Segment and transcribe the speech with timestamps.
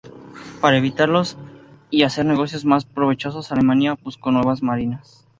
[0.61, 1.37] Para evitarlos
[1.91, 5.27] y hacer negocios más provechosos, Alemania buscó nuevas marinas.